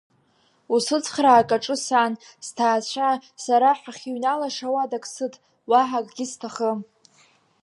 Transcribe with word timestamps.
Усыцхраа 0.73 1.39
акаҿы 1.41 1.75
сан, 1.85 2.13
сҭаацәа, 2.45 3.09
сара 3.43 3.69
ҳахьыҩналаша 3.79 4.67
уадак 4.73 5.05
сыҭ, 5.13 5.33
уаҳа 5.69 5.99
акгьы 6.01 6.25
сҭахым. 6.31 6.79